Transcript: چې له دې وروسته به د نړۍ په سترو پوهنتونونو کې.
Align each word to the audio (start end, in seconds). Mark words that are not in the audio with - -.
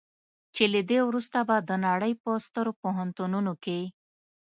چې 0.55 0.63
له 0.73 0.81
دې 0.89 0.99
وروسته 1.07 1.39
به 1.47 1.57
د 1.69 1.71
نړۍ 1.87 2.13
په 2.23 2.29
سترو 2.45 2.71
پوهنتونونو 2.81 3.51
کې. 3.63 3.81